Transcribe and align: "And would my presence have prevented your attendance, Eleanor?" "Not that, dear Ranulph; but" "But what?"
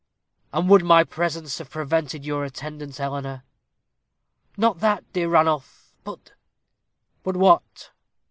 "And 0.51 0.67
would 0.67 0.83
my 0.83 1.03
presence 1.03 1.59
have 1.59 1.69
prevented 1.69 2.25
your 2.25 2.43
attendance, 2.43 2.99
Eleanor?" 2.99 3.43
"Not 4.57 4.79
that, 4.79 5.03
dear 5.13 5.29
Ranulph; 5.29 5.93
but" 6.03 6.33
"But 7.23 7.37
what?" 7.37 7.91